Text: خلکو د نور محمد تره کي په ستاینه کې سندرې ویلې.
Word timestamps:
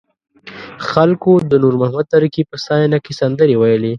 خلکو 0.91 1.31
د 1.51 1.53
نور 1.63 1.73
محمد 1.81 2.05
تره 2.13 2.27
کي 2.33 2.41
په 2.49 2.55
ستاینه 2.63 2.97
کې 3.05 3.13
سندرې 3.21 3.55
ویلې. 3.57 3.89